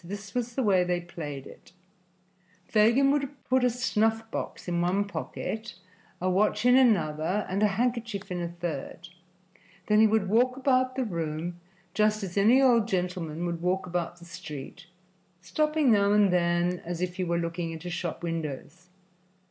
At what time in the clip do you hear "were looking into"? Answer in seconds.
17.23-17.91